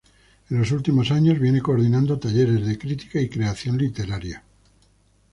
En 0.49 0.57
los 0.57 0.71
últimos 0.71 1.11
años 1.11 1.39
viene 1.39 1.61
coordinando 1.61 2.17
talleres 2.17 2.65
de 2.65 2.75
crítica 2.79 3.21
y 3.21 3.29
creación 3.29 3.77
literaria. 3.77 4.41